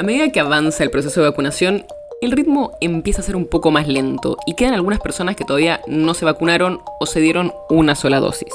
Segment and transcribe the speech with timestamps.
[0.00, 1.84] A medida que avanza el proceso de vacunación,
[2.22, 5.82] el ritmo empieza a ser un poco más lento y quedan algunas personas que todavía
[5.86, 8.54] no se vacunaron o se dieron una sola dosis.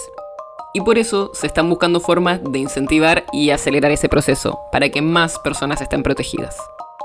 [0.74, 5.04] Y por eso se están buscando formas de incentivar y acelerar ese proceso, para que
[5.04, 6.58] más personas estén protegidas.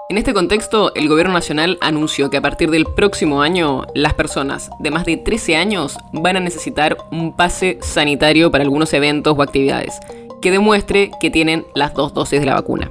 [0.09, 4.71] En este contexto, el Gobierno Nacional anunció que a partir del próximo año, las personas
[4.79, 9.43] de más de 13 años van a necesitar un pase sanitario para algunos eventos o
[9.43, 10.01] actividades,
[10.41, 12.89] que demuestre que tienen las dos dosis de la vacuna.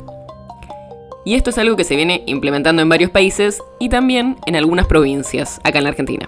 [1.29, 4.87] Y esto es algo que se viene implementando en varios países y también en algunas
[4.87, 6.25] provincias acá en la Argentina.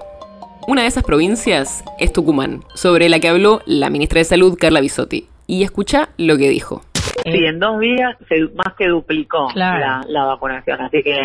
[0.67, 4.79] Una de esas provincias es Tucumán, sobre la que habló la ministra de Salud, Carla
[4.79, 5.27] Bisotti.
[5.47, 6.83] Y escucha lo que dijo.
[7.23, 11.17] Sí, en dos días se más que duplicó la, la vacunación, así que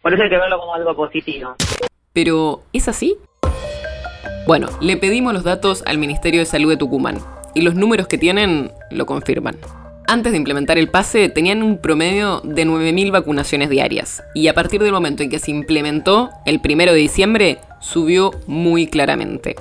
[0.00, 1.56] por eso hay que verlo como algo positivo.
[2.12, 3.16] Pero, ¿es así?
[4.46, 7.18] Bueno, le pedimos los datos al Ministerio de Salud de Tucumán
[7.56, 9.56] y los números que tienen lo confirman.
[10.08, 14.80] Antes de implementar el pase tenían un promedio de 9.000 vacunaciones diarias y a partir
[14.80, 19.56] del momento en que se implementó, el 1 de diciembre, subió muy claramente.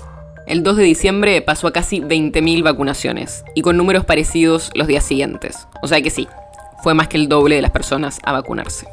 [0.46, 5.04] El 2 de diciembre pasó a casi 20.000 vacunaciones y con números parecidos los días
[5.04, 5.68] siguientes.
[5.82, 6.28] O sea que sí,
[6.84, 8.88] fue más que el doble de las personas a vacunarse.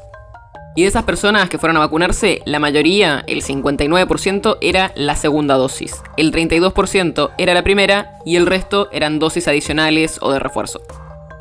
[0.75, 5.57] Y de esas personas que fueron a vacunarse, la mayoría, el 59%, era la segunda
[5.57, 10.81] dosis, el 32% era la primera y el resto eran dosis adicionales o de refuerzo.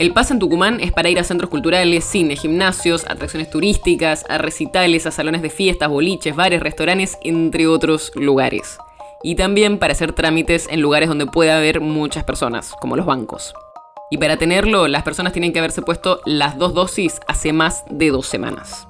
[0.01, 4.39] El pase en Tucumán es para ir a centros culturales, cine, gimnasios, atracciones turísticas, a
[4.39, 8.79] recitales, a salones de fiestas, boliches, bares, restaurantes, entre otros lugares.
[9.21, 13.53] Y también para hacer trámites en lugares donde pueda haber muchas personas, como los bancos.
[14.09, 18.09] Y para tenerlo, las personas tienen que haberse puesto las dos dosis hace más de
[18.09, 18.87] dos semanas.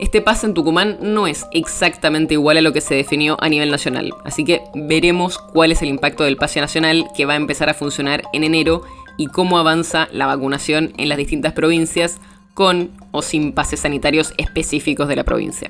[0.00, 3.70] Este pase en Tucumán no es exactamente igual a lo que se definió a nivel
[3.70, 7.68] nacional, así que veremos cuál es el impacto del pase nacional que va a empezar
[7.68, 8.82] a funcionar en enero
[9.16, 12.18] y cómo avanza la vacunación en las distintas provincias
[12.54, 15.68] con o sin pases sanitarios específicos de la provincia.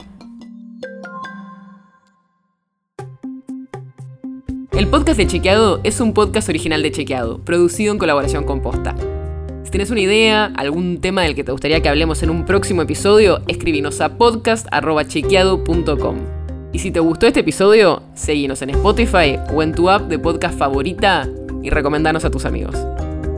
[4.73, 8.97] El podcast de Chequeado es un podcast original de Chequeado, producido en colaboración con Posta
[9.75, 13.43] tienes una idea, algún tema del que te gustaría que hablemos en un próximo episodio,
[13.49, 16.17] escribinos a podcast.chequeado.com.
[16.73, 20.57] Y si te gustó este episodio, seguinos en Spotify o en tu app de podcast
[20.57, 21.29] favorita
[21.61, 22.77] y recomendanos a tus amigos.